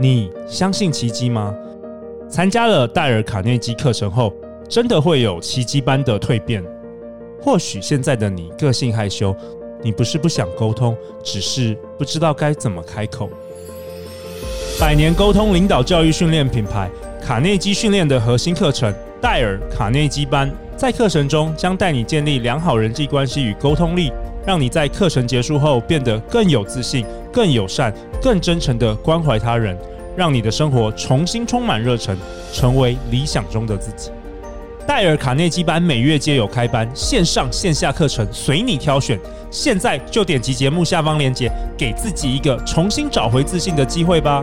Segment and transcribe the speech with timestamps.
[0.00, 1.52] 你相信奇迹吗？
[2.30, 4.32] 参加了戴尔·卡内基课程后，
[4.68, 6.62] 真的会有奇迹般的蜕变？
[7.42, 9.34] 或许现在的你个性害羞，
[9.82, 13.28] 你不是不想沟通，只是不知道该怎么开口。
[14.78, 16.88] 百年沟通领导教育训练品牌
[17.20, 24.12] 卡内基训练的核心课程戴尔·卡内基班，在课程中将带你建立良好人际关系与沟通力，
[24.46, 27.92] 让你在课程结束后变得更有自信、更友善、
[28.22, 29.76] 更真诚地关怀他人。
[30.16, 32.16] 让你的生活重新充满热忱，
[32.52, 34.10] 成为理想中的自己。
[34.84, 39.16] 戴尔卡内基班每月皆有开班，线上线下课程随你挑选。
[39.48, 44.42] 现在就点击节目下方链接，给自己一个重新找回自信的机会吧。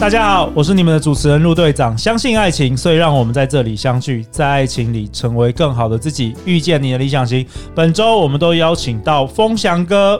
[0.00, 1.96] 大家好，我是你们的主持人陆队长。
[1.96, 7.46] 相信爱情，所以让我们在这里相聚，在爱情里成为更好的自己，遇见你的理想型。
[7.74, 10.18] 本周我们都邀请到风翔哥。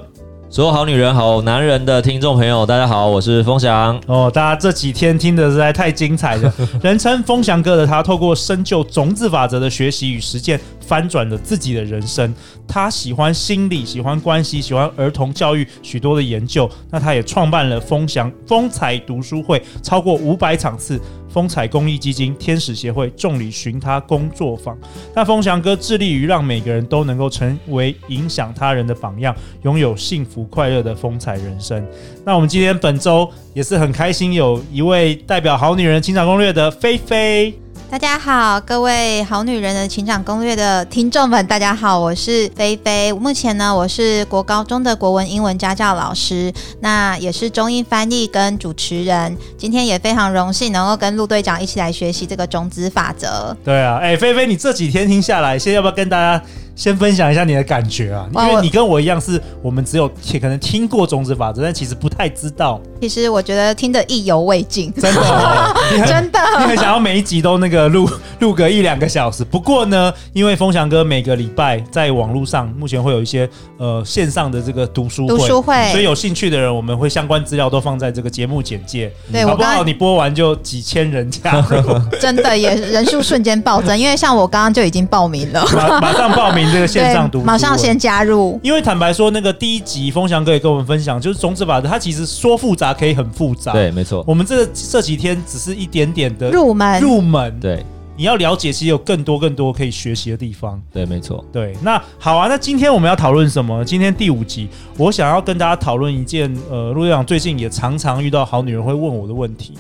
[0.50, 3.98] 所有好女人、好男人的听众朋友，大家好，我是风翔。
[4.06, 6.52] 哦，大家这几天听的实在太精彩了。
[6.82, 10.60] 人称风翔哥的他，透过深究种子法则的学习与实践，
[10.90, 12.34] 翻转了自己的人生。
[12.66, 16.68] 他喜欢心理，喜欢关系，喜欢儿童教育，许多的研究。
[16.90, 21.00] 那他也创办了风翔风采读书会，超过五百场次。
[21.32, 24.76] 风采公益基金、天使协会、众里寻他工作坊。
[25.14, 29.32] 那风翔哥致力于让每个人都能够成为影响他人的榜样，
[29.62, 31.86] 拥有幸福快乐的风采人生。
[32.26, 37.56] 那我们今天本周也是很开心，有一位代表好女人情场攻略的菲菲。
[37.90, 43.12] 大家好，各位好女人的情场攻略的听众们，大家好，我是菲菲。
[43.12, 49.36] 目前呢，我是国高中的国文、英文家教老师，那也是中英翻译跟主持人。
[49.58, 53.56] 今天也非常荣幸能够跟陆队长一起来学习这个种子法则。
[53.64, 56.40] 对啊，哎、菲菲，你这几天听下来，先要不要跟大家？
[56.80, 62.80] 先分享一下你的感觉啊，因为你跟我一样，是我们只有可能听过种子法则，但其实不太知道。
[63.02, 65.74] 其实我觉得听得意犹未尽，真的，哦，
[66.08, 68.08] 真的，你很想要每一集都那个录
[68.40, 69.44] 录个一两个小时。
[69.44, 73.46] 不过呢，因为风翔哥每个礼拜在网络上目前会有一些
[73.76, 79.12] 呃线上的这个读书会，读书会，所以有兴趣的人，我们会相关资料都放在这个节目简介。
[79.30, 79.84] 对，好不好？
[79.84, 83.98] 你播完就几千人加入， 真的也人数瞬间暴增。
[83.98, 86.69] 因为像我刚刚就已经报名了，马马上报名。
[86.70, 88.58] 这个线上读，马上先加入。
[88.62, 93.72] 因为坦白说，那个第一集风翔哥也跟我们分享，就是种子法则，它其实说复杂可以很复杂。
[93.72, 94.24] 对，没错。
[94.26, 97.58] 我们这个这几天只是一点点的入门，入门。
[97.60, 97.84] 对，
[98.16, 100.80] 你要了解，其实有更多更多可以学习的地方。
[100.92, 101.44] 对，没错。
[101.52, 103.84] 对，那好啊，那今天我们要讨论什么？
[103.84, 109.74] 今天第五集，我想要跟大家讨论一件，呃，陆队长最近也常常遇到好女人会问我的问题。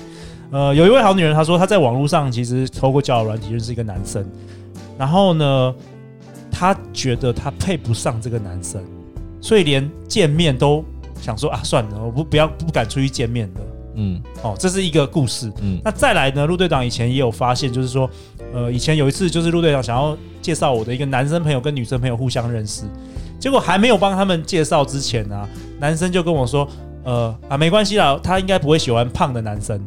[0.52, 4.24] 呃，有一位好女人，她说她在网络上其实透过交友软体认识一个男生，
[4.98, 5.72] 然后呢，
[6.50, 8.82] 他觉得她配不上这个男生，
[9.40, 10.84] 所以连见面都
[11.20, 13.60] 想说啊，算了，我不不要不敢出去见面的。
[13.94, 15.52] 嗯，哦，这是一个故事。
[15.60, 16.46] 嗯，那再来呢？
[16.46, 18.08] 陆队长以前也有发现，就是说，
[18.54, 22.84] 呃，以前有一次，就是陆队长想要介绍我的一个男生朋友跟女生朋友互相认识，
[23.38, 26.68] 结果还没有帮他们介绍之前呢，啊，男生就跟我说，
[27.04, 29.80] 呃啊，没关系啦，他应该不会喜欢胖的男生。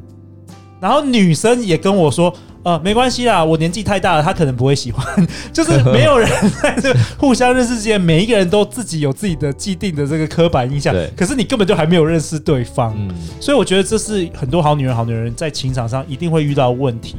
[0.82, 2.34] 然后女生也跟我说。
[2.64, 5.06] 呃，没关系啦，我年纪太大了，他可能不会喜欢。
[5.52, 6.30] 就是没有人
[6.62, 10.94] 在这互相认识之间，每一个人都自己有自己的既定的这个刻板印象。
[10.94, 11.12] 对。
[11.16, 12.94] 可是你根本就还没有认识对方。
[12.98, 13.14] 嗯。
[13.40, 17.18] 所以我觉得这是很多好女人、好女人在情场上一定会遇到的问题。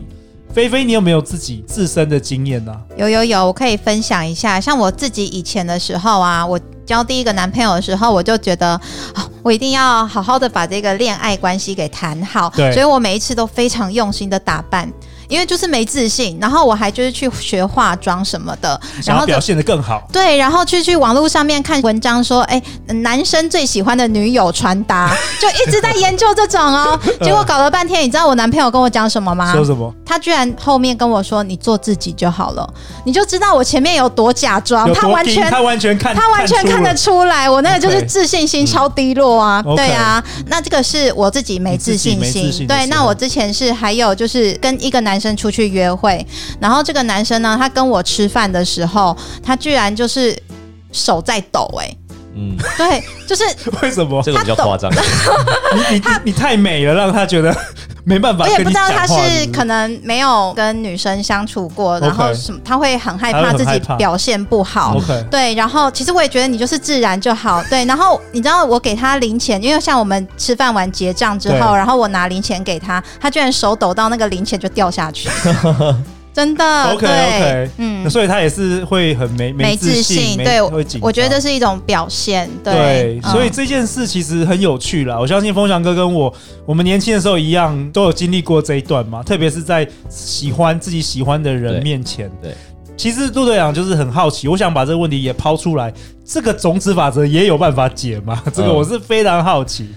[0.55, 2.73] 菲菲，你有没有自己自身的经验呢？
[2.73, 2.81] 啊？
[2.97, 4.59] 有有有，我可以分享一下。
[4.59, 8.69] 像我自己以前的时候啊，我交第一个男朋友的时候，我就觉得
[9.13, 12.51] 啊，我一定要好好的把这个恋爱关系给谈好。
[12.57, 12.73] 对。
[12.73, 14.91] 所以我每一次都非常用心的打扮。
[15.29, 20.07] 因为就是没自信，然后我还就是去学化妆什么的，然后表现的更好。
[20.13, 25.11] 对，然后去去网络上面看文章说，哎，男生最喜欢的女友穿搭，
[25.41, 26.99] 就一直在研究这种哦。
[27.23, 29.53] 结果搞了半天，你知道我男朋友跟我讲什么吗？
[29.53, 29.93] 说什么？
[30.05, 32.69] 他居然后面跟我说：“你做自己就好了。”
[33.07, 39.63] 你就知道我前面有多假装，他完全他完全看他完全看得出来，我那个就是自信心超低落啊。
[39.65, 39.77] Okay.
[39.77, 42.67] 对啊，那这个是我自己没自信心。
[42.67, 45.15] 对，那我之前是还有就是跟一个男。
[45.15, 46.25] 男生出去约会，
[46.61, 50.37] 然后这个男生呢，他跟我吃饭的时候，他居然就是
[50.93, 51.97] 手在抖，欸，哎，
[52.37, 53.43] 嗯，对，就是
[53.83, 54.23] 为什么？
[54.23, 54.93] 这个比较夸张？
[55.91, 57.57] 你你你太美了，让他觉得
[58.05, 58.45] 没办法。
[58.45, 64.97] 我也不知道他是可能没有跟女生相处过，然后什么他会很害怕自己表现不好。
[65.31, 67.63] 对，然后其实我也觉得你就是自然就好。
[67.65, 75.29] 对，然后你知道我给他零钱，因为像我们吃饭完结账之后，然后我拿零钱给他，他居然手抖到那个零钱就掉下去。
[76.35, 80.61] 真的，OK OK，嗯，所以他也是会很没没自信，对，
[81.01, 85.17] 我觉得这是一种表现，对，所以这件事其实很有趣啦。
[85.17, 86.35] 我相信风翔哥跟我，
[86.67, 92.29] 我们年轻的时候一样，都有经历过这一段嘛，特别是在喜欢自己喜欢的人面前。
[92.43, 92.53] 对，
[92.97, 95.95] 其实陆队长就是很好奇，我想把这个问题也抛出来，
[96.27, 98.43] 这个种子法则也有办法解吗？
[98.53, 99.89] 这个我是非常好奇。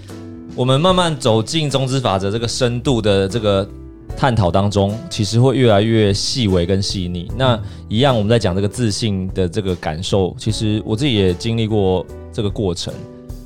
[0.54, 3.68] 我们慢慢走进种子法则这个深度的这个。
[4.16, 7.30] 探讨当中，其实会越来越细微跟细腻。
[7.36, 7.58] 那
[7.88, 12.92] 一样，我们在讲这个自信的这个感受，其实我自己也经历过这个过程。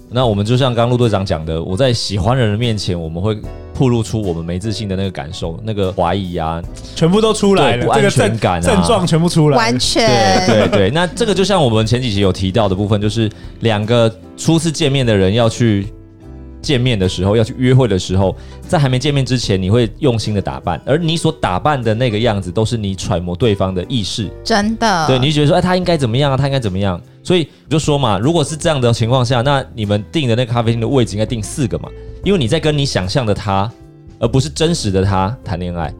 [0.08, 3.34] 那我们就像刚刚陆队长讲的，我在喜欢人的面前，我们会
[3.74, 6.62] 暴露出我们没自信的那个感受，那个怀疑啊，
[6.94, 10.06] 全部都出来了，不安全感啊，症状全部出来，完全
[10.46, 10.90] 对对对。
[10.90, 13.30] 那这个就像我们前几集有提到的部分，就是
[13.60, 15.86] 两个初次见面的人要去。
[16.62, 18.34] 见面的时候，要去约会的时候，
[18.66, 24.30] 在还没见面之前，你会用心的打扮，而你所打扮的那个样子，都是你揣摩对方的意识。
[24.44, 26.36] 真的，对，你就觉得说，哎，他应该怎么样啊？
[26.36, 26.98] 他应该怎么样？
[27.24, 31.88] 所以我就说嘛，如果是这样的情况下，那你们订的那个咖啡厅的位置应该订四个嘛，
[32.24, 33.70] 因为你在跟你想象的他，
[34.18, 35.92] 而不是真实的他谈恋爱。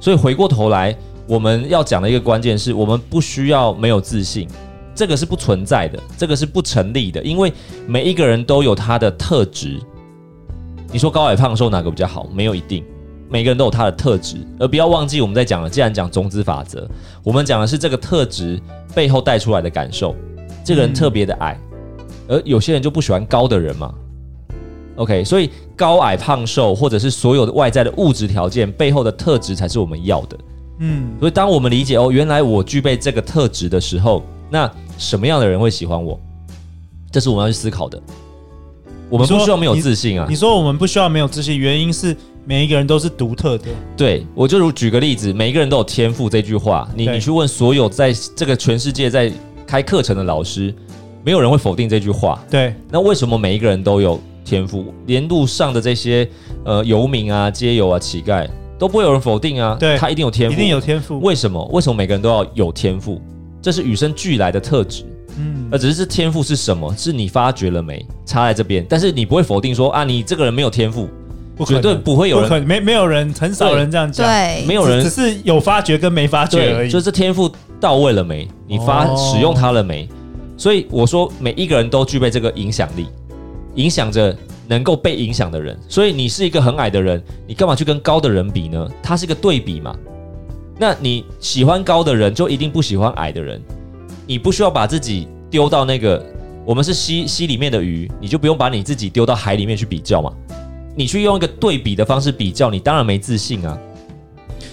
[0.00, 0.96] 所以回过头来，
[1.26, 4.48] 我们要讲的一个关键是我们不需要没有自信，
[4.94, 7.52] 这个是不存在的，这个是不成立的，因为
[7.86, 9.78] 每一个人都有他的特质。
[10.98, 12.26] 你说高矮胖瘦哪个比较好？
[12.34, 12.84] 没有一定，
[13.30, 16.90] 每个人都有他的特质，而不要忘记我们在讲的，既然讲种子法则，
[17.22, 18.60] 我们讲的是这个特质
[18.96, 20.12] 背后带出来的感受。
[20.64, 21.56] 这个人特别的矮，
[22.26, 23.94] 而有些人就不喜欢高的人嘛。
[24.96, 30.36] OK，所以高矮胖瘦或者是所有的外在的物质条件背后的特质才是我们要的。
[30.80, 34.68] 嗯，所以当我们理解哦，原来我具备这个特质的时候，那
[34.98, 36.18] 什么样的人会喜欢我？
[37.12, 38.02] 这是我们要去思考的。
[39.10, 40.34] 我们不需要没有自信啊你！
[40.34, 42.14] 你说我们不需要没有自信，原因是
[42.44, 43.64] 每一个人都是独特的。
[43.96, 49.32] 对，我就如举个例子，每一个人都有天赋这句话，你你去问所有在这个全世界在
[49.66, 50.74] 开课程的老师，
[51.24, 52.42] 没有人会否定这句话。
[52.50, 54.92] 对，那为什么每一个人都有天赋？
[55.06, 56.28] 连路上的这些
[56.64, 58.46] 呃游民啊、街友啊、乞丐
[58.78, 59.76] 都不会有人否定啊？
[59.80, 61.18] 对，他一定有天赋，一定有天赋。
[61.20, 61.64] 为什么？
[61.72, 63.20] 为什么每个人都要有天赋？
[63.62, 65.04] 这是与生俱来的特质。
[65.36, 66.94] 嗯，而只是这天赋是什么？
[66.96, 68.04] 是你发觉了没？
[68.24, 71.08] 插在这边，但是你不会否定说啊，你这个人没有天赋，
[71.66, 76.90] 绝对不会有人，没没有人，很少人这样讲，对，没有人只是有发觉跟没发觉而已。
[76.90, 78.48] 就是天赋到位了没？
[78.66, 80.08] 你发使用它了没？
[80.56, 83.06] 所以我说每一个人都具备这个影响力，
[83.76, 84.36] 影响着
[84.66, 85.78] 能够被影响的人。
[85.88, 88.88] 所以你是一个很矮的人，你干嘛去跟高的人比呢？
[89.02, 89.96] 它是一个对比嘛。
[90.80, 93.60] 那你喜欢高的人，就一定不喜欢矮的人。
[94.28, 96.22] 你不需要把自己丢到那个，
[96.62, 100.30] 我们是溪溪里面的鱼，你就不用把你自己丢到海里面去比较嘛。
[100.94, 103.78] 你去用一个对比的方式比较，你当然没自信啊。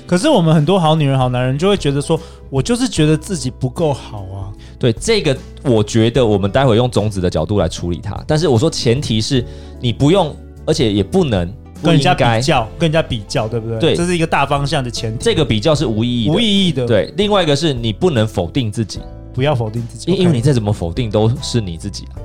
[0.05, 2.19] 可是我们很多好女人、好男人就会觉得说，
[2.49, 4.51] 我就是觉得自己不够好啊。
[4.77, 8.21] 对，这个我觉得我们待会用种子的角度来处理它。
[8.27, 9.41] 但是我说前提是
[9.79, 10.35] 你不用，
[10.65, 13.79] 而且也不能不跟人家比较，跟人家比较，对不对？
[13.79, 15.23] 对，这是一个大方向的前提。
[15.23, 16.85] 这个比较是无意义的，无意义的。
[16.85, 18.99] 对，另外一个是你不能否定自己。
[19.35, 22.15] 不要否定自己，因为你再怎么否定都是你自己啊。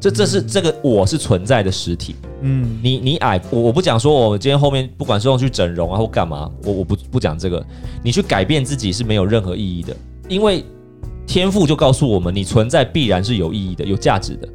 [0.00, 2.14] 这这是这个我是存在的实体。
[2.40, 7.64] 嗯，你你矮，我我不讲说我今天后面不管是用去整容啊或干嘛，我我不不讲这个。
[8.02, 9.96] 你去改变自己是没有任何意义的，
[10.28, 10.64] 因为
[11.26, 14.48] 天赋就告诉我们，你存在必然是有意义的、有价值的。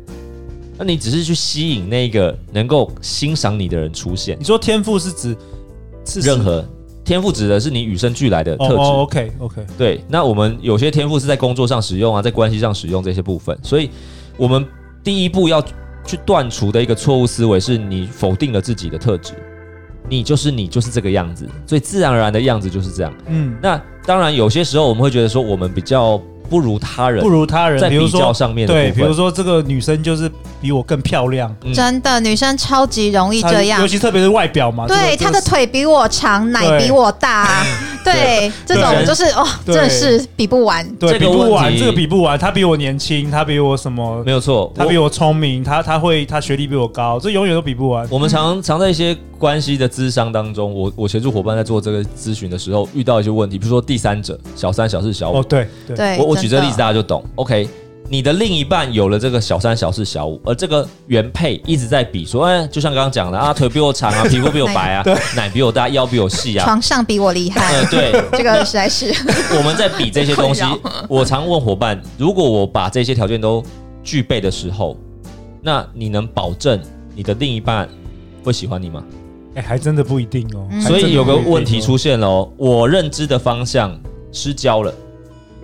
[0.77, 4.37] 那你只是去吸引那个能够欣赏你的人出现。
[4.39, 5.35] 你说天赋是指
[6.05, 6.65] 是任何？
[7.07, 8.75] 天赋指的是你与生俱来的特质。
[8.75, 9.65] Oh, OK OK。
[9.77, 13.57] 对，那我们有些天赋是在工作上使用啊，在关系上使用这些部分。
[13.63, 13.89] 所以，
[14.35, 14.67] 我们
[15.05, 15.63] 第一步要
[16.05, 19.35] 去断除的一个错误思维，是你否定了自己的特质。
[20.09, 23.13] 你就是你，就是这个样子，所以自然而然的样子就是这样。
[23.27, 26.21] 嗯，那当然有些时候我们会觉得说，我们比较。
[26.49, 37.65] 不如他人，不如他人，在比较上面对，比如说这个女生就是比我更漂亮，嗯、真的，女生超级容易这样，尤其特别是外表嘛，对，她的腿比我长，奶比我大。
[38.13, 42.37] 对，这种就是哦，真的是比不完，对，比不完，这个比不完。
[42.37, 44.23] 他比我年轻，他比我什么？
[44.25, 48.07] 没有错，他比我聪明，他他会，他学历比我高，这永远都比不完。
[48.09, 55.39] 我们常常在一些关系的咨商当中，我我协助伙伴在做这个咨询的时候，遇到一些问题，比如说第三者、小三、小四、小五。
[55.39, 57.23] 哦，对对，我我举这个例子大家就懂。
[57.35, 57.67] OK，
[58.09, 65.03] 你的另一半有了这个小三、小四、小五，而这个原配一直在比说，哎，就像刚刚讲的啊， 腿比我长啊， 皮肤比我白啊，
[65.35, 67.73] 奶比我大，腰比我细啊，床上比我厉害。
[67.73, 69.13] 呃，对，这个实在是
[69.57, 70.63] 我们在比这些东西。
[71.09, 73.61] 我常问伙伴，如果我把这些条件都
[74.03, 74.97] 具备的时候，
[75.61, 76.79] 那你能保证
[77.13, 77.89] 你的另一半
[78.41, 79.03] 会喜欢你吗？
[79.55, 80.65] 哎，还真的不一定哦。
[80.79, 83.99] 所以有个问题出现了哦，我认知的方向
[84.31, 84.93] 失焦了，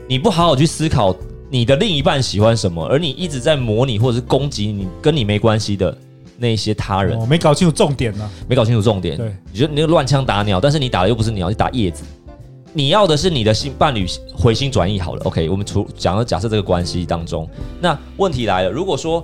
[0.09, 1.15] 你不好好去思考。
[1.53, 2.83] 你的另一半喜欢什么？
[2.87, 5.95] 而你一直在模拟或者是攻击你跟你没关系的
[6.35, 9.15] 那些他人，我、哦、没搞清楚重点呢、啊，没搞清楚重点。
[9.15, 12.03] 对，你觉得你那个乱枪打鸟，但是你打的又不是鸟，你打叶子。
[12.73, 15.21] 你要的是你的新伴侣回心转意好了。
[15.25, 17.47] OK，我们除讲了假设这个关系当中，
[17.79, 19.23] 那问题来了，如果说。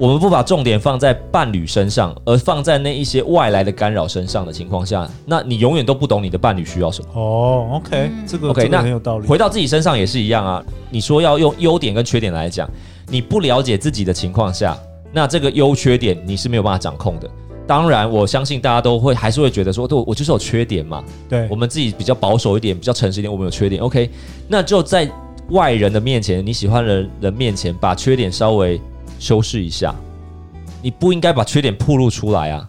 [0.00, 7.08] 我们不把重点放在伴侣身上，而放在那一些外来的干扰身上的情况下，那你永远都不懂你的伴侣需要什么。
[7.12, 9.26] 哦，OK，这个 OK，那很有道理。
[9.26, 10.64] 回到自己身上也是一样啊。
[10.88, 12.66] 你说要用优点跟缺点来讲，
[13.08, 14.74] 你不了解自己的情况下，
[15.12, 17.28] 那这个优缺点你是没有办法掌控的。
[17.66, 21.04] 当然，我相信大家都会还是会觉得说，对，我就是有缺点嘛。
[21.28, 23.82] 对，我们自己比较保守一点，比较诚实一点，我们有缺点。
[23.82, 24.08] OK，
[24.48, 25.06] 那就在
[25.50, 28.80] 外人的面前，你喜欢的人人面前，把缺点稍微
[29.20, 29.94] 修饰一下。
[30.82, 32.68] 你不应该把缺点暴露出来啊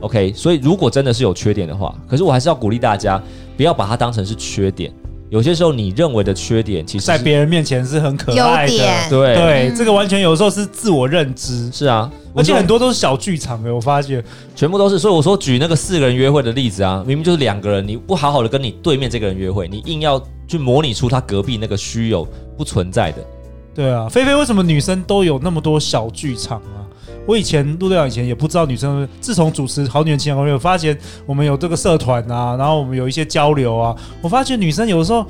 [0.00, 0.32] ，OK？
[0.34, 3.20] 所以如果真的是有缺点的话，可是我还是要鼓励大家
[3.56, 4.92] 不要把它当成是缺点。
[5.28, 9.08] 有些时候你认为的缺点，其实在别人面前是很可爱的。
[9.10, 11.68] 对对，这个完全有时候是自我认知。
[11.72, 14.22] 是啊，而且很多都是小剧场的，我发现
[14.54, 15.00] 全部都是。
[15.00, 22.24] 所以我说举那个四个人约会的例子啊，明明就是两个人，你不好好的跟你对面这个人约会，你硬要去模拟出他隔壁那个虚有
[22.56, 23.18] 不存在的。
[23.76, 26.80] 对啊，菲菲，为什么女生都有那么多小剧场啊？
[27.26, 35.26] 我以前陆队长以前也不知道女生，自从主持《好女人情感攻略》，我发现我们有这个社团啊，然后我们有一些交流啊，我发现女生有的时候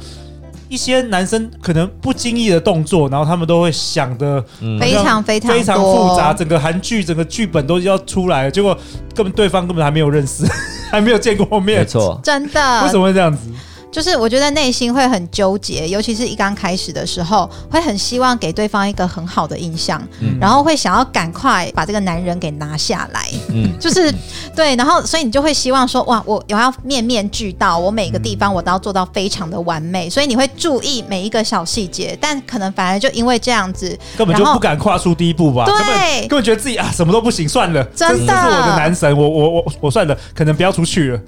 [0.69, 4.41] 一些男生可能不经意的动作，然后他们都会想的
[4.79, 8.79] 非常非常非常复杂，整个韩剧整个剧本都要出来，结果
[9.13, 10.45] 根本对方根本还没有认识，
[10.93, 13.51] 还没有见过面，没错，真的，为什么会这样子？
[13.97, 24.15] 就是我觉得内心会很纠结，尤其是一刚开始的时候，会很希望给对方一个很好的印象，嗯，然后会想要赶快把这个男人给拿下来，嗯，就是
[24.55, 41.21] 对，然后所以你就会希望说，哇，我我要面面俱到，我每个地方我都要做到非常的完美，所以你会注意每一个小细节，但可能反而就因为这样子，根本就不敢跨出第一步吧，对，根本根本觉得自己啊什么都不行，算了，真的，这是我的男神，我我我我算了，可能不要出去了。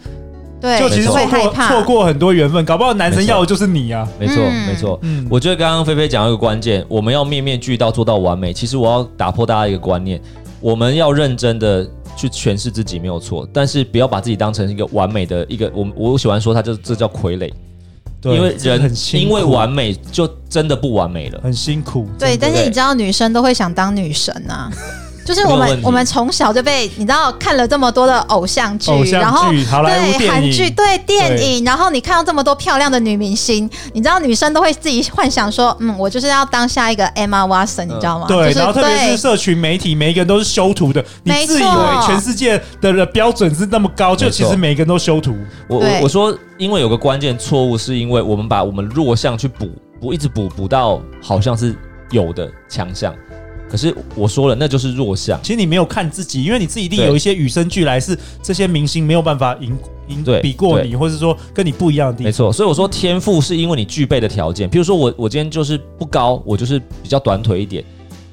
[0.61, 4.07] 对，就其实会害怕错过很多缘分，搞不好男生要的就是你啊！
[4.19, 4.37] 没错，
[4.67, 4.99] 没错。
[5.03, 8.53] 嗯，我觉得刚刚菲菲讲一个关键，我们要面面俱到，做到完美。
[8.53, 10.21] 其实我要打破大家一个观念，
[10.61, 15.71] 我们要认真的去诠释自己没有错，但是不要把自己当成一个完美的一个。
[15.73, 17.53] 我我喜欢说，它就这叫傀儡，
[18.21, 22.09] 对，因为人很因为完美就真的不完美了，很辛苦。
[22.19, 24.69] 对，但是你知道，女生都会想当女神啊。
[25.29, 38.25] 就是我们，我们从小就被你知道看了这么多的偶像剧，然后对韩剧，对电影，然后你看到这么多漂亮的女明星，你知道女生都会自己幻想说，嗯，我就是要当下一个 Emma Watson，你知道吗？
[38.27, 45.37] 对，然后特别是社群媒体，每一个人都是修图的，你自以为全世界的标准是那么高，就其实每个人都修图。
[45.69, 49.69] 我我我说，因为有个关键错误，是因为我们把我们弱项去补
[50.01, 51.77] 补，一直补补到好像是
[52.13, 53.15] 有的强项。
[53.69, 55.39] 可是我说了，那就是弱项。
[55.43, 59.77] 其实你没有看自己，因为你自己一定有一些与生俱来，是这些明星没有办法赢
[60.09, 62.25] 赢比过你，或者说跟你不一样的地方。
[62.25, 64.69] 没错，所以我说天赋是因为你具备的条件。
[64.69, 67.85] 比如说我，我今天就是不高，我就是比较短腿一点，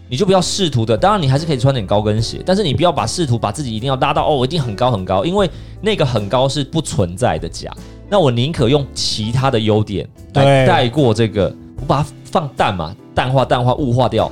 [0.07, 0.97] 你就不要试图的。
[0.97, 5.49] 当然，你还是可以穿点高跟鞋，但是你不要把试图把自己一定要拉到哦，我一定很高很高，因为
[5.81, 7.69] 那个很高是不存在的假。
[8.09, 14.31] 那我宁可用其他的优点来带过这个，我把它放淡嘛，淡化、淡化、雾化掉。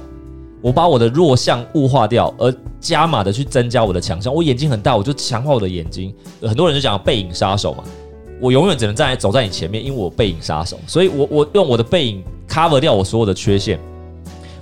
[0.63, 4.33] 我把我的弱项物化掉，而加码的去增加我的强项。
[4.33, 6.15] 我眼睛很大，我就强化我的眼睛。
[6.41, 7.83] 很多人就讲背影杀手嘛，
[8.39, 13.77] 我永远只能站在走在你前面，因为我背影杀手，所以我我用我的背影 cover 掉我所有的缺陷。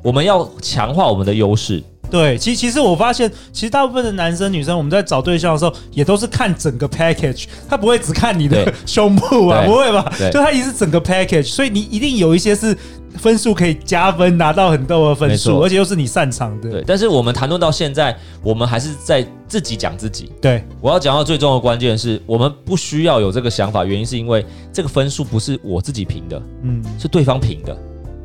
[0.01, 1.84] 我们要强化我们的优势。
[2.12, 10.13] 对，其实其实我发现，其实大部分的男生女生，我们在找对象的时候，也都是看整个 package，他不会只看你的 胸部啊，不会吧？
[10.32, 12.77] 就他一是整个 package，所以你一定有一些是。
[13.18, 16.72] 分数可以加分，拿到很多的分数，而且又是你擅长的。
[16.72, 20.32] 对，但是我们谈论到现在，我们还是在自己讲自己。
[20.41, 27.77] 对，我要讲到最重要的关键是我们不需要有这个想法，原因是因为这个分数不是我自己评的，嗯，是对方评的。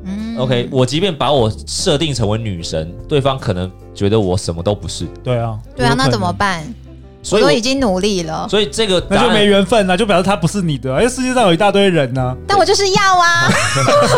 [0.07, 5.05] 嗯，OK，我即便把我设定成为女神，对方可能觉得我什么都不是。
[5.25, 6.63] 对啊，对啊，那怎么办？
[7.33, 8.47] 我都已经努力了。
[8.49, 10.91] 所以这个那就没缘分啊，就表示他不是你的。
[10.91, 13.49] 因为，世界上有一大堆人呢、啊，但我就是要啊。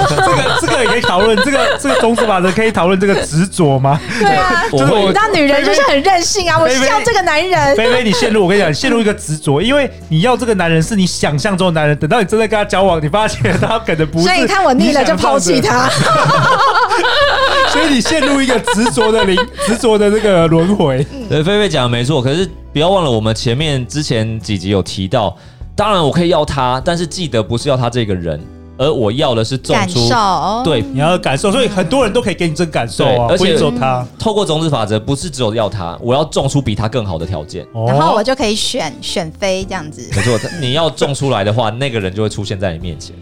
[0.09, 3.99] 这个这个也可以讨论，这个这个种子法则可以讨论这个执着吗？
[4.21, 7.77] 对啊， 就是我当女人就是很任性啊，我需要这个男人。
[7.77, 14.25] 菲菲，你陷入我跟你讲，陷入一个执着，因为你要这个男人是你想象中的男人，等到你真的跟他交往，你发现他可能不是。
[14.25, 15.89] 所以你看我腻了就抛弃他。
[17.69, 19.37] 所以你陷入一个执着的灵，
[19.67, 21.07] 执着的这个轮回。
[21.29, 25.37] 对，菲菲讲的没错，可是不要忘了，我们前面之前几集有提到，
[25.75, 28.41] 当然我可以要他，但是记得不是要他这个人，
[28.77, 30.09] 而我要的是种出。
[30.09, 30.63] 感受。
[30.63, 33.59] 对，你要感受，所以很多人都可以给你这个感受啊，而且
[34.17, 40.09] 透过种子法则，不是只有要他，我要种出比他更好的条件，然后我就可以选选妃这样子。
[40.15, 43.13] 没错，你要种出来的话， 那个人就会出现在你面前。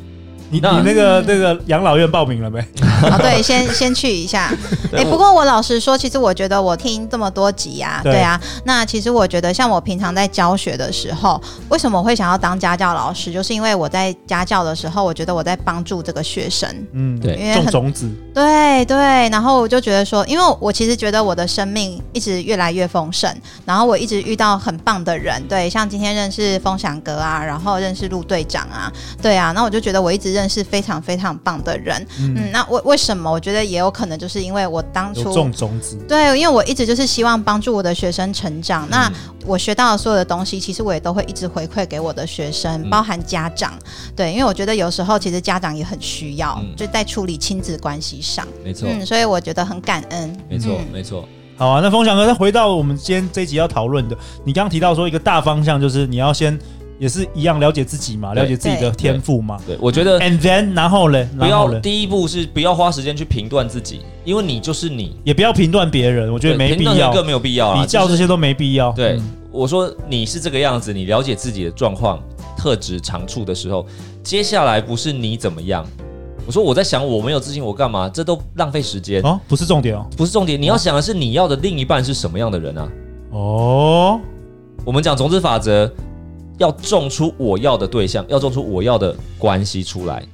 [0.49, 2.61] 你你那个那个养老院报名了没？
[3.03, 4.53] 啊，对，先 先去一下。
[4.93, 13.33] 哎，不过我老实说，其实我觉得我听这么多集啊，对啊，那其实我觉得，像我平常在教学的时候，为什么我会想要当家教老师？
[13.33, 18.97] 就是因为我在家教的时候，我觉得我在帮助这个学生，嗯，对，因为种种子，对对。
[19.31, 23.29] 然后我就觉得说，因为我其实觉得我的生命一直越来越丰盛，
[23.65, 30.36] 然后我一直遇到很棒的人，对，像今天认识风翔哥啊，然后认识陆队长啊，对啊，那我就觉得我一直。
[30.37, 33.31] 认识非常非常棒的人，嗯，嗯，那为为什么？
[33.33, 38.85] 我觉得也有可能就是因为我当初种种子，对，因为我一直就是希望帮助我的学生成长。
[38.87, 39.13] 嗯、那
[39.47, 43.73] 我学到的所有的东西，其实我也都会一直回馈给我的学生，嗯、包含家长。
[44.15, 48.87] 对，因为我觉得有时候其实家长也很需要，嗯、就在处理亲子关系上，没错。
[48.91, 51.27] 嗯，所以我觉得很感恩，没错，没错。
[51.57, 56.59] 好啊，那风翔哥，再回到我们今天这一集要讨论的，你刚刚提到说一个大方向，就是你要先。
[56.99, 59.59] 也是一样了解自己嘛，了解自己的天赋嘛。
[59.67, 60.19] 对，我觉得。
[60.21, 61.29] And then，然后呢？
[61.39, 66.33] 不要第一步是不要花时间去评断自己，因为你就是你，也不要评断别人。
[66.33, 68.93] 我觉得没必要，更没有必要比较这些都没必要。
[68.93, 72.19] 对，我说你是这个样子，你了解自己的状况、
[72.57, 73.87] 特质、长处的时候，
[74.23, 75.85] 接下来不是你怎么样。
[76.47, 78.09] 我说我在想，我没有自信，我干嘛？
[78.09, 80.61] 这都浪费时间哦，不是重点哦，不是重点。
[80.61, 82.89] 你要想的是你要的另一半是什么样的人啊？
[83.33, 84.21] 哦，
[84.85, 85.93] 我们讲种子法则。
[86.59, 90.27] 要种出我要的对象，要种出我要的关系出来，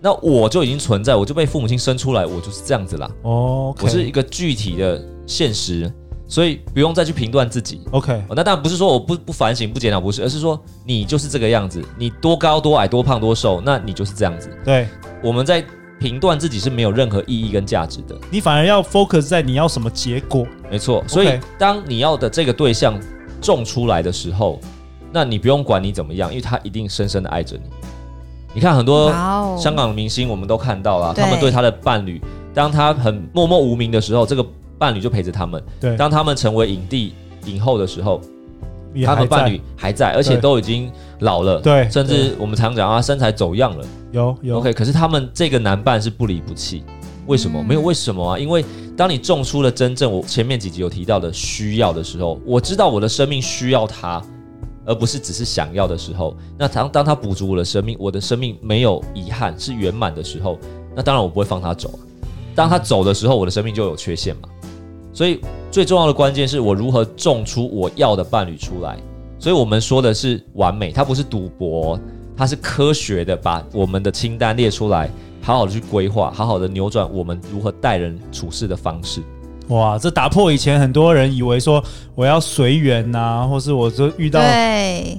[0.00, 3.10] 那我就已经存在，我就被父母亲生出来，我就是这样子啦。
[3.22, 3.84] 哦，okay.
[3.84, 5.90] 我是一个具体的现实，
[6.28, 7.80] 所以不用再去评断自己。
[7.92, 14.50] OK，那当然不是说我不不反省不检讨，不是，而是说你就是这个样子，你多高多矮多胖多瘦，那你就是这样子。
[14.62, 14.86] 对，
[15.22, 15.64] 我们在
[15.98, 20.46] 评断自己是没有任何意义跟价值的，你反而要 focus 在你要什么结果。
[20.70, 23.00] 没错，所以当你要的这个对象
[23.40, 24.60] 种出来的时候。
[25.14, 27.62] 那你不用管你怎么样，因为他一定深深的爱着你。
[28.52, 29.12] 你看很多
[29.56, 32.20] 香港的明星，我们都看到了，他们对他的伴侣，
[32.52, 34.44] 当他很默默无名的时候，这个
[34.76, 35.62] 伴侣就陪着他们。
[35.80, 37.14] 对，当他们成为影帝、
[37.46, 38.20] 影后的时候，
[39.04, 41.60] 他们伴侣还在，而且都已经老了。
[41.60, 43.86] 对，甚至我们常讲啊，身材走样了。
[44.10, 46.82] 有有 OK，可是他们这个男伴是不离不弃。
[47.26, 47.62] 为什么？
[47.62, 48.38] 没有为什么啊？
[48.38, 48.64] 因为
[48.96, 54.20] 当你种出了真正我前面几集有提到的需要的时候，我知道我的生命需要他。
[54.86, 60.58] 而不是只是想要的时候，那当当他补足我的生命，我的生命没有遗憾，是圆满的时候，
[60.94, 61.98] 那当然我不会放他走。
[62.54, 64.48] 当他走的时候，我的生命就有缺陷嘛。
[65.12, 68.98] 所以最重要的关键是我如何种出我要的伴侣出来。
[69.38, 71.98] 所以我们说的是完美，它不是赌博，
[72.36, 75.10] 它是科学的，把我们的清单列出来，
[75.42, 79.22] 好好的去规划，好好的扭转我们如何待人处事的方式。
[79.68, 81.82] 哇，这打破以前很多人以为说
[82.14, 84.40] 我要随缘呐，或是我就遇到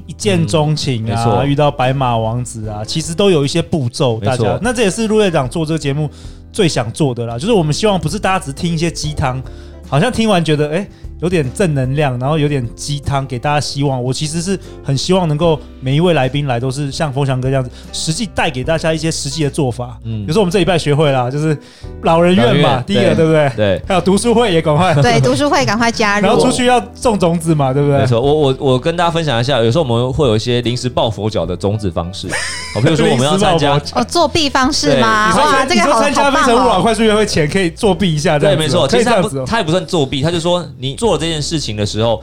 [0.06, 4.20] 一见钟情啊，嗯、遇到白马王子啊，其实都有一些步骤。
[4.20, 6.10] 大家，那这也是陆队长做这个节目
[6.52, 9.42] 最想做的啦，就是我们希望不是大家只听一些鸡汤，
[9.88, 10.76] 好像听完觉得哎。
[10.78, 10.90] 诶
[11.22, 14.02] 有点正能量，然后有点鸡汤，给大家希望。
[14.02, 19.98] 我其实是很希望能够每一位来宾来都是像风翔哥这样子，实际带给大家一些实际的做法。
[20.04, 21.58] 嗯，比如说我们这礼拜学会了，就是
[22.04, 23.52] 老人院嘛，第一个对不对？
[23.56, 23.82] 对。
[23.88, 24.94] 还有读书会也赶快。
[24.96, 26.28] 对，读书会赶快加入。
[26.28, 28.00] 然后出去要种种子嘛，对不对？
[28.00, 28.20] 没错。
[28.20, 32.28] 我我我跟大家分享一下，有时候我们会有一些临时抱佛脚的种子方式。
[32.76, 35.34] 哦，比如说我们要参加哦作弊方式吗？
[35.36, 38.88] 哇，这个好参加非诚勿扰快速约会前可以作弊一下，对，没错。
[38.88, 41.86] 其实他不，他也不算作弊，他就说你做这件事情的。
[41.86, 42.22] 时候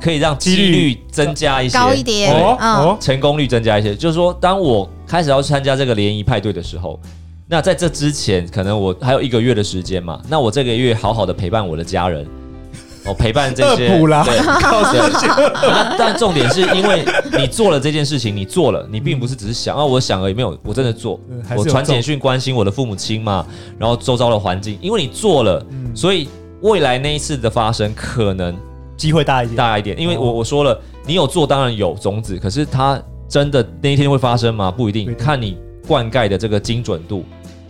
[0.00, 3.94] 可以让几率增加一些，高一点，哦，成功率增加一些。
[3.94, 6.98] 就是说，当我开始要参加这个联谊派对的时候，
[7.48, 10.20] 那在这之前，可能我还有一个月的时间嘛。
[10.28, 12.26] 那我这个月好好的陪伴我的家人，
[13.04, 13.88] 哦，陪伴这些。
[13.96, 14.36] 对，
[15.96, 17.04] 但重点是因为
[17.38, 21.18] 你做了这件事情，你做了，你并不是只是想啊，我想而已，没有，我真的做。
[21.56, 23.46] 我传简讯关心我的父母亲嘛，
[23.78, 26.28] 然后周遭的环境，因为你做了，所以
[26.62, 28.56] 未来那一次的发生可能。
[28.96, 34.70] 机会大一点，大一点，因为我我说了，你有做当然有种子，可是它真的那一天会发生吗？
[34.70, 37.22] 不一定，看你灌溉的这个精准度。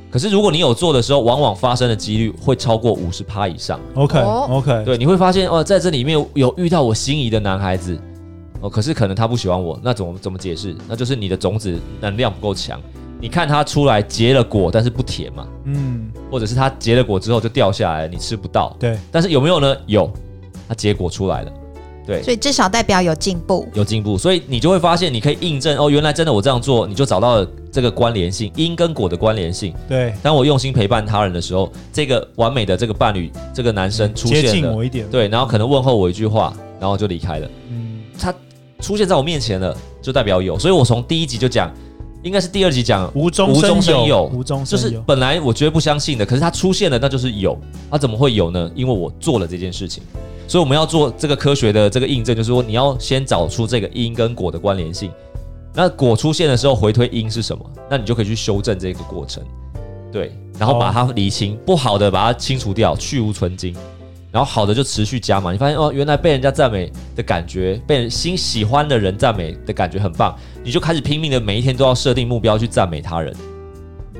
[0.08, 3.80] 可是如果你有做的时候，往往发生的几率会超过五十趴以上。
[3.94, 7.98] OK OK，对，你会发现哦，在这里面有遇到我心仪的男孩子
[8.60, 10.76] 哦，可是可能他不喜欢我，那怎么怎么解释？
[10.86, 12.80] 那就是你的种子能量不够强。
[13.20, 18.76] 你看它出来结了果，但是不甜嘛，嗯，或者是它结了果之后就掉下来，你吃不到。
[18.78, 19.76] 对，但是有没有呢？
[19.86, 20.10] 有，
[20.68, 21.52] 它结果出来了。
[22.06, 29.74] 对，所以至少代表有进步，有进步，所以你就会发现，你可以印证哦，原来真的我这样做，你就找到了这个关联性，因跟果的关联性。
[29.88, 37.48] 对，当我用心陪伴他人的时候，这个完美的这个伴侣，这个男生出现了，接近我一点，对，然后可能问候我一句话，然后就离开了。
[37.70, 38.32] 嗯，他
[38.78, 41.74] 出现在我面前了，就代表有，所以我从第一集就讲，
[42.22, 47.56] 应该是第二集讲无中无中生有，无中就是本来我绝对不相信的，可是它出现了，那就是有，
[47.90, 48.70] 它怎么会有呢？
[48.74, 50.02] 因为我做了这件事情。
[50.48, 55.10] 所以我们要做这个科学的这个印证，就是说你要先找出这个因跟果的关联性。
[55.74, 57.64] 那果出现的时候，回推因是什么？
[57.90, 59.42] 那你就可以去修正这个过程，
[60.12, 63.74] 对，然后把它理清，不好的把它清除掉，去无存菁，
[64.36, 65.50] 然后好的就持续加嘛。
[65.50, 73.34] 你发现哦，原来被人家赞美的感觉，被人心喜欢的人赞美的感觉很棒，你就开始拼命的每一天都要设定目标去赞美他人，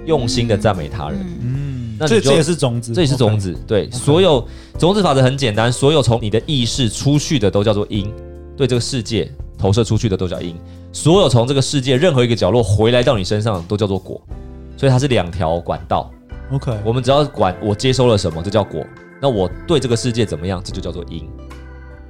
[0.06, 1.20] 用心的赞美他人。
[1.42, 1.98] 嗯。
[1.98, 3.52] 那这这也是种子，这也是种子。
[3.52, 3.66] Okay.
[3.66, 4.42] 对，所有
[4.78, 8.10] 种子法则很简单，所有从你的意识出去的都叫做因，
[8.56, 10.56] 对这个世界投射出去的都叫因，
[10.92, 14.18] 所有从这个世界任何一个角落回来到你身上都叫做果，
[14.78, 16.10] 所以它是两条管道。
[16.52, 18.82] OK，我们只要管我接收了什么，这叫果。
[19.20, 21.28] 那我对这个世界怎么样，这就叫做因。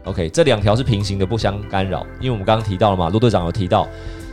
[0.05, 2.07] OK，这两条是平行的，不相干扰。
[2.21, 3.88] 因为我们刚刚提到了嘛，陆队长有提到。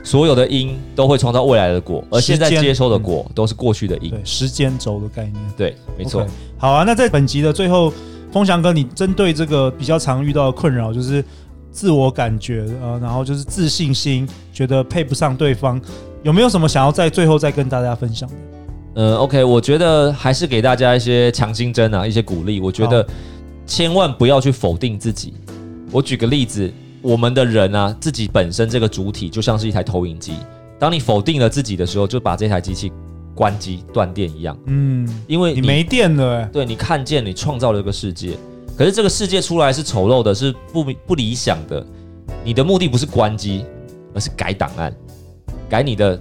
[0.06, 4.10] 所有的因都会创造未来的果，而现在接收的果都是过去的因。
[4.10, 5.36] 对，时间轴的概念。
[5.56, 6.24] 对，没错。
[6.24, 6.30] Okay.
[6.58, 7.94] 好啊，那在本集的最后，
[8.30, 11.24] 风翔哥，你针对这个比较常遇到的困扰，就是
[11.72, 15.82] 自我感觉呃，然后就是自信心，觉得配不上对方，
[16.22, 18.36] 有没有什么想要在最后再跟大家分享的？
[18.96, 22.60] 呃，OK，我觉得还是给大家一些强心针啊，一些鼓励。
[22.60, 23.06] 我觉得
[23.66, 25.34] 千万不要去否定自己。
[25.92, 26.72] 我举个例子。
[27.04, 30.36] 我们的人啊，自己本身这个主体就像是一台投影机。
[30.80, 32.94] 当你否定了自己的时候，就把这台机器
[33.36, 34.58] 关机断电一样。
[34.68, 36.50] 嗯，因为你，你没电了欸。
[36.54, 38.38] 对，你看见你创造了这个世界，
[38.78, 41.86] 可是这个世界出来是丑陋的，是不不理想的。
[42.42, 43.66] 你的目的不是关机，
[44.14, 44.96] 而是改档案，
[45.68, 46.18] 改你的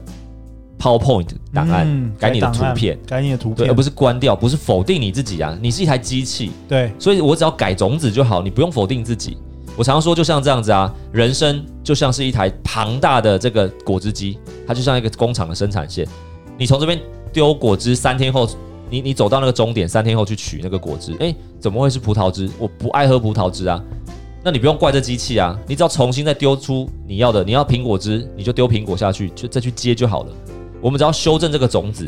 [0.83, 5.57] PowerPoint 档案，嗯，改你的图片，改你的图片，对，而不是关掉，不是否定你自己啊。
[5.63, 9.39] 你是一台机器，对，所以我只要改种子就好，你不用否定自己。
[9.77, 16.05] 我常说，就像这样子啊，人生就像是一台庞大的这个果汁机，它就像一个工厂的生产线。
[16.59, 17.01] 你从这边
[17.33, 18.49] 丢果汁，三天后，
[18.91, 22.51] 你你走到那个终点，三天后去取那个果汁，诶，怎么会是葡萄汁？
[22.59, 23.81] 我不爱喝葡萄汁啊。
[24.43, 30.33] 那你不用怪这机器啊，你只要重新再丢出你要的，你要苹果汁，你就丢苹果下去，就再去接就好了。
[30.83, 32.07] 我们只要修正这个种子，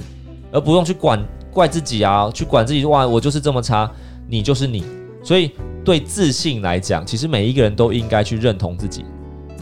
[0.52, 1.18] 而不用去管
[1.50, 3.90] 怪自己啊，去管自己哇，我就是这么差，
[4.28, 4.84] 你就是你，
[5.22, 5.52] 所以。
[5.84, 9.04] 对自信来讲，其实每一个人都应该去认同自己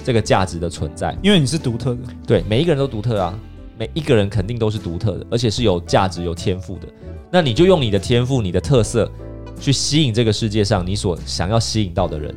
[0.04, 2.00] 这个价值的存在，因为你是独特的。
[2.24, 3.36] 对，每一个人都独特啊，
[3.76, 6.86] 每一个人肯定都是独特的，而且是有价值、有天赋的。
[7.28, 9.10] 那你就用你的天赋、你的特色
[9.58, 12.32] 去吸引这个世界上你所想要吸引到的人，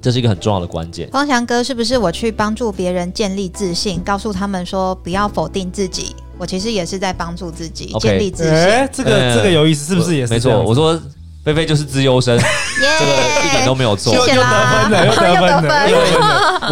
[0.00, 1.08] 这是一个很重要的关键。
[1.10, 6.14] 风翔哥，是不是我去帮助别人建立自信，告诉他们说不要否定自己？
[6.38, 8.52] 我其实也是在帮助自己建立自信。
[8.52, 10.32] 哎，这个这个有意思，是不是也是？
[10.32, 11.00] 没错，我说。
[11.48, 15.88] 菲菲就是资优生这个一点都没有错，又得分了，又得分了。
[15.88, 16.02] 因为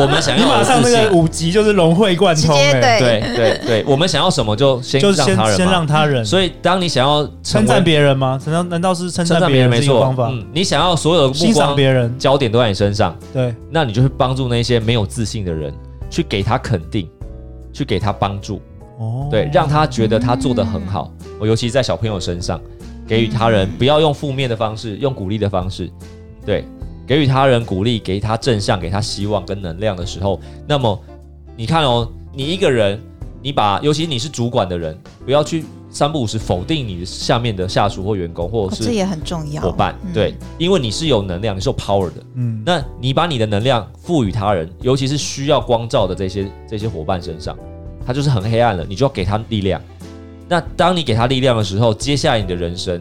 [0.03, 6.23] 我们想要马上那个五级就是融会贯通，对对对对，我们想要什么就先让他人，先让他人。
[6.23, 8.39] 所以当你想要称赞别人吗？
[8.45, 10.31] 难道难道是称赞别人没错方法？
[10.53, 15.73] 你想要所有的目光、别人焦点都在你身上，对，那你就会帮助那些没有自信的人，
[16.11, 17.09] 去给他肯定，
[17.73, 18.61] 去给他帮助，
[18.99, 21.11] 哦，对，让他觉得他做的很好。
[21.41, 22.61] 我尤其在小朋友身上。
[23.07, 25.91] 给予他人，不要用负面的方式，用鼓励的方式，
[26.45, 26.65] 对，
[27.07, 31.01] 给予他人鼓励，给他正向，给他希望跟能量的时候，那么
[31.57, 33.01] 你看哦，你一个人，
[33.41, 47.57] 你把，尤其你是主管的人，不要去三不五时否定你下面的下属或员工，或者是这也很重要，伙伴，对，因为你是有能量，你是有 power 的，嗯，那你把你的能量赋予他人，尤其是需要光照的这些这些伙伴身上，
[48.05, 49.81] 他就是很黑暗了，你就要给他力量。
[50.49, 53.01] 那当你给他力量的时候，接下来你的人生，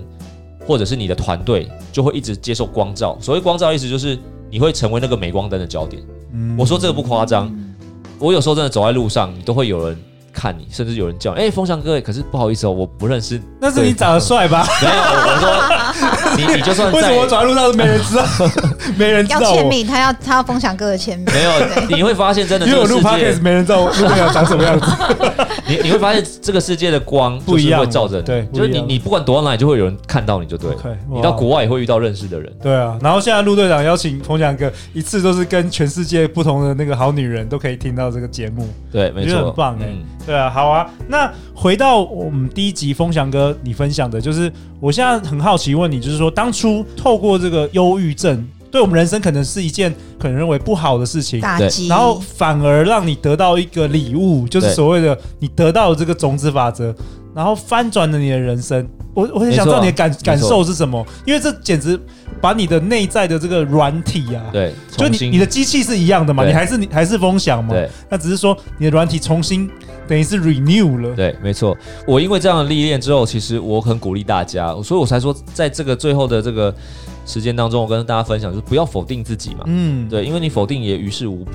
[0.65, 3.17] 或者是你的团队，就会一直接受光照。
[3.21, 4.17] 所谓光照，意思就是
[4.49, 6.01] 你会成为那个镁光灯的焦点。
[6.33, 7.53] 嗯，我说这个不夸张，
[8.19, 9.97] 我有时候真的走在路上，你都会有人
[10.33, 13.39] 看你，甚至有人叫，哎、欸，风翔哥，可是不好意思哦，我不认识。
[13.61, 14.67] 那是你长得帅吧？
[14.81, 18.25] 没有，我说你，你就算 为什么我走在路上都没人知道？
[18.97, 21.25] 没人要签名，他要他要风翔哥的签名。
[21.33, 21.51] 没有，
[21.89, 24.91] 你会发现真的，因为我录 podcast 没人知道陆队长长什么样子。
[25.67, 28.23] 你你会发现这个世界的光不一样，会照着你。
[28.23, 30.77] 对，就是你你不管躲到哪里，就会有人看到你就对了。
[31.11, 32.51] 你到国外也会遇到认识的人。
[32.61, 38.67] 对啊，然后现在陆队长邀请风翔哥一次都是跟全世界不同的那个好女人都可以听到这个节目。
[38.91, 39.87] 对，没错，很棒哎。
[40.25, 40.87] 对啊，好啊。
[41.07, 48.47] 那回到我们第一集，风翔哥你分享的就是，我现在很好奇问你，就是说当初透过这个忧郁症。
[48.75, 56.93] 对我们人生可能是一件可能认为不好的事情，打击，然后反而让你得到一个礼物，就是所谓的你得到了这个种子法则，
[57.33, 58.85] 然后翻转了你的人生。
[59.13, 61.97] 我我很想知道你的感感受是什么，因为这简直
[62.41, 69.71] 把你的内在的这个软体啊，对，就你你的机器是一样的嘛，你还是你还是风翔嘛，对，那只是说你的软体重新
[70.07, 71.15] 等于是 renew 了。
[71.15, 71.77] 对，没错。
[72.07, 76.73] 我因为这样的历练之后，其实我很鼓励大家，所以我才说在这个最后的这个。
[77.27, 79.63] 时间当中，我跟大家分享，就是不要否定自己嘛。
[79.65, 81.49] 嗯，对，因为你否定也于事无补。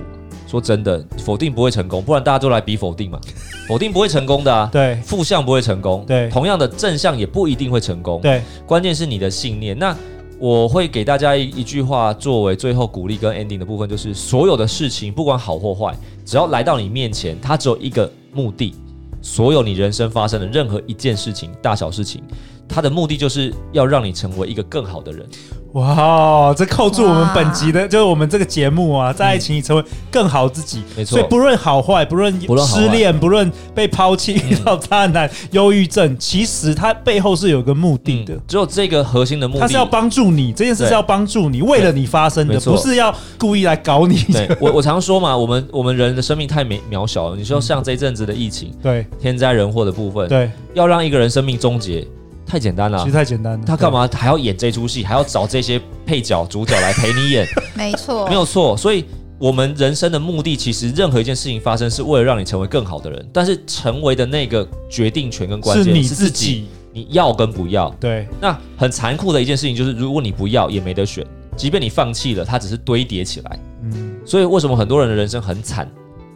[0.48, 3.20] 说真的，否定不会成功，不然大家都来比否定嘛。
[3.68, 4.68] 否定不会成功的啊。
[4.72, 6.04] 对，负向不会成功。
[6.08, 8.20] 对，同样的正向也不一定会成功。
[8.20, 9.78] 对，关键是你的信念。
[9.78, 9.96] 那
[10.40, 18.74] 我会给大家一一句话作为最后鼓励跟 ending 的部分，就是所有的事情不管好或坏，只要来到你面前，它只有一个目的。
[19.22, 22.22] 所有你人生发生的任何一件事情，大小事情，
[22.72, 25.26] 它的目的就是要让你成为一个更好的人。
[25.74, 30.82] 哇，这扣住我们本集的，就是我们这个节目啊，在爱情里成为更好自己。
[30.96, 32.34] 没错，所以不论好坏，不论
[32.66, 38.36] 失恋，不论被抛弃、遇到渣男、忧郁症，其实它背后是有个目的的。
[38.48, 44.26] 只有这个核心的目的，它是要帮助你，这件事是要帮助你，为了你发生的，不是要故意来搞你。
[44.58, 47.36] 我 我常说嘛，我们我们人的生命太渺渺小了。
[47.36, 52.04] 你说像这一阵子的疫情，对天灾人祸的部分，对，要让一个人生命终结。
[52.50, 53.64] 太简单了，其实太简单了。
[53.64, 57.46] 他干嘛还要演这出戏，还要找这些配角、主角来陪你演？
[57.78, 58.76] 没错，没有错。
[58.76, 59.04] 所以，
[59.38, 63.24] 我们人生的目的，其实任何一件事情发生，是为了让你成为更好的人。
[63.32, 67.88] 但是，成为的那个决定权跟关键是你自己，你要跟不要。
[68.00, 68.26] 对。
[68.40, 71.24] 那很残酷的一件事情就是，如果你不要，也没得选。
[71.56, 73.60] 即便你放弃了，它只是堆叠起来。
[73.84, 74.16] 嗯。
[74.26, 75.88] 所以，为什么很多人的人生很惨？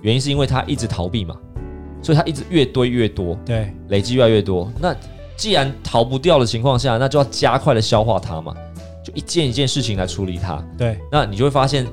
[0.03, 1.35] 原因是因为他一直逃避嘛。
[2.00, 4.70] 所以他一直越堆越多，对，累积越来越多。
[4.79, 4.94] 那
[5.36, 8.54] 既然逃不掉的情况下，那就要加快的消化它嘛，
[9.04, 10.62] 就一件一件事情来处理它。
[10.78, 11.86] 对，那你就会发现，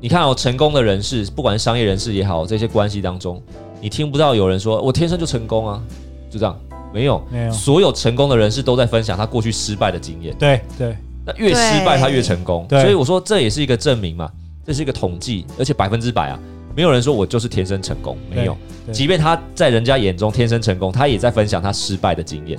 [0.00, 3.42] 你看哦，成功的人士，不管是商业人士也好，这些关系当中，
[3.80, 5.82] 你听不到有人说我天生就成功啊，
[6.30, 6.58] 就这样，
[6.92, 10.34] 没有，没有，所有成功的人士都在分享他过去失败的经验。
[10.38, 10.96] 对对，
[11.26, 12.66] 那越失败他越成功。
[12.70, 14.30] 所以我说这也是一个证明嘛，
[14.64, 16.38] 这是一个统计，而且百分之百啊。
[16.74, 18.56] 没有人说我就是天生成功，没有。
[18.92, 22.56] 即便他在人家眼中天生成功，他也在分享他失败的经验。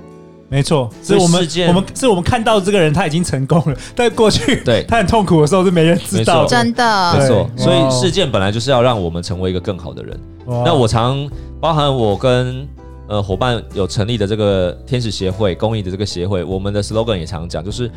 [0.50, 7.50] 没错，是我们我们是我们看到这个人他已经成功了， 但过去对他很痛苦的时候是没人知道，真的没错。
[7.56, 10.20] 所以事件本来就是要让我们成为一个更好的人。
[10.46, 11.30] 那我常
[11.62, 12.68] 包含我跟
[13.08, 17.90] 呃伙伴有成立的这个天使协会公益的这个协会，我们的 slogan 也常讲，就是。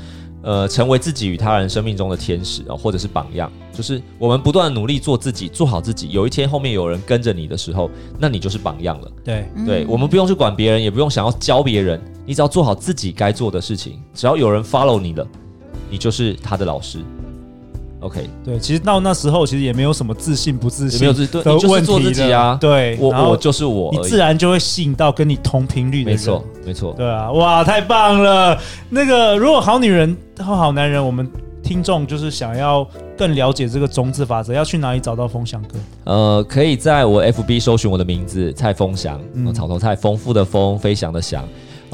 [0.45, 6.09] 呃，成为自己与他人生命中的天使啊，或者是榜样，就是我们不断努力做自己，做好自己。
[6.11, 7.89] 有一天后面有人跟着你的时候，
[8.19, 9.13] 那你就是榜样了。
[9.23, 14.01] 对，对，我们不用去管别人，也不用想要教别人，你只要做好自己该做的事情。
[14.15, 15.27] 只要有人 follow 你了，
[15.91, 16.99] 你就是他的老师。
[18.01, 22.59] OK，对，其实到那时候其实也没有什么自信不自信，没有自信，对，你就是做自己啊。
[22.61, 26.19] 对，我我就是我，你自然就会吸引到跟你同频率的人。
[26.19, 26.93] 没错，没错。
[26.97, 28.59] 对啊，哇，太棒了！
[28.91, 31.31] 那个如果好女人和好男人，我们
[31.63, 32.85] 听众就是想要
[33.17, 35.79] 更了解这个种子法则，要去哪里找到风翔哥？
[36.03, 41.45] 呃，可以在我 FB 搜寻我的名字蔡风翔，嗯，草头蔡，丰富的丰，飞翔的翔。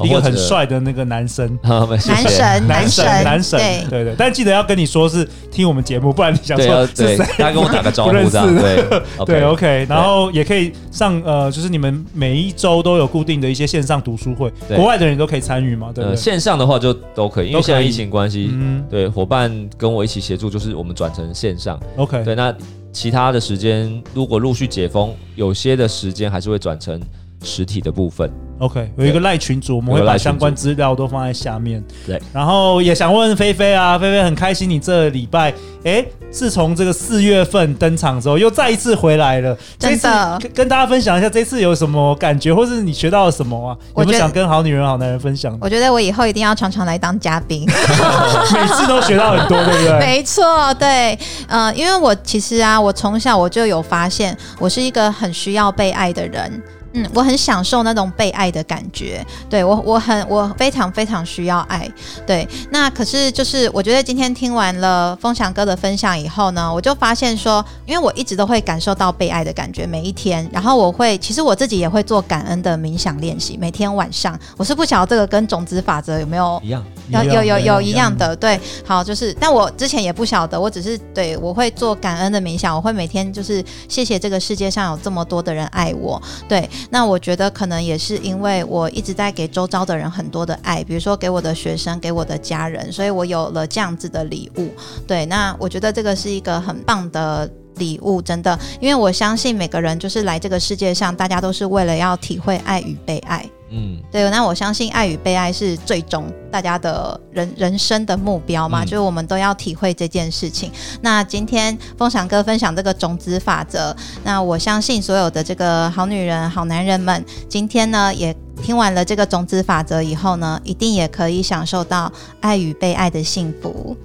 [0.03, 3.59] 一个很帅的那个男生，男神，男神，男神，
[3.89, 7.17] 对对，但记得要跟你说是听我们节目，不然你想说是谁？
[7.17, 9.85] 大家跟我打个招呼，这样对 对，OK。
[9.89, 16.15] 然后也可以上呃，就是你们每一周都有固定的一些线上读书会，国外的人都可以参与嘛，对不对？
[16.15, 22.23] 线上的话就都可以，因为现在疫情关系，嗯，对，伙伴跟我一起协助，就是我们转成线上，OK。
[22.23, 22.53] 对，那
[22.91, 26.99] 其他的时间如果陆续解封，有些的时间还是会转成
[27.43, 28.31] 实体的部分。
[28.59, 31.81] OK，有一个赖群主，我们会把相关资料都放在下面。
[32.05, 35.53] 对，然后也想问菲菲啊，菲菲很开心你这礼拜，
[35.85, 39.57] 哎，自从这个四月份登场之后，又再一次回来了。
[39.77, 43.77] 真的，跟跟大家分享一下这次有什么感觉，或是你学到了什么啊？
[43.95, 45.57] 有没有想跟好女人、好男人分享？
[45.61, 47.65] 我觉得我以后一定要常常来当嘉宾，
[48.53, 49.99] 每次都学到很多，对不对？
[49.99, 56.61] 没错，对，嗯、呃，因为我其实啊，我从小我就有发现，我是一个很需要被爱的人。
[56.93, 59.25] 嗯，我很享受那种被爱的感觉。
[59.49, 61.89] 对我，我很，我非常非常需要爱。
[62.25, 70.47] 对，那可是就是我觉得今天听完了风翔哥的分享以后呢，我就发现说，因为我一直都会感受到被爱的感觉，每一天。
[70.51, 74.37] 然后我会，其实我自己也会做感恩的冥想练习，每天晚上。
[74.57, 76.83] 我是不晓得这个跟种子法则有没有一样？
[77.11, 78.35] 有有有有一样的。
[78.35, 86.21] 对，好，就是，但我之前也不晓得，我只是对我会做感恩的冥想，我会每天就是谢谢这个世界上有这么多的人爱我。
[86.47, 86.69] 对。
[86.89, 94.69] 那我觉得可能也是因为我一直在给周遭的人很多的爱，比如说给我的学生，给我的家人，所以我有了这样子的礼物。
[95.07, 103.45] 对，那我觉得这个是一个很棒的礼物，真的，因为我相信每个人就是来这个世界上，大家都是为了要体会爱与被爱。
[103.71, 110.71] 嗯，对，那我相信爱与被爱是最终大家的人人生的目标嘛，嗯、就是我们都要体会这件事情。
[111.01, 123.95] 那今天风翔哥分享这个种子法则，那我相信所有的这个好女人、好男人们，今天呢也听完了这个种子法则以后呢，一定也可以享受到爱与被爱的幸福。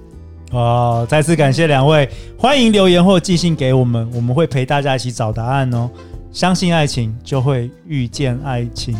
[0.51, 5.89] 哦，再次感谢两位，欢迎留言或寄信给我们，我们会陪大家一起找答案哦。
[6.31, 8.95] 相信爱情，就会遇见爱情。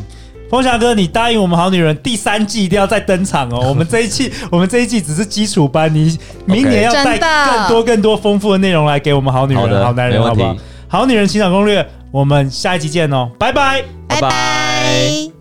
[0.50, 3.66] 风翔哥，你答应我们好女人第三季一定要再登场哦！
[3.70, 10.56] 我们这一季，我们这一季只是基础班，你明年要带更多更多丰富的内容来给我们好女人、好，好男人，好不好？
[10.88, 15.35] 好女人情场攻略，我们下一集见哦，拜拜，拜拜。